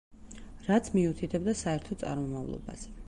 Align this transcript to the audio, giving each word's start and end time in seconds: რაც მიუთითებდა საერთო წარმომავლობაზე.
რაც 0.69 0.89
მიუთითებდა 0.95 1.55
საერთო 1.61 1.99
წარმომავლობაზე. 2.05 2.95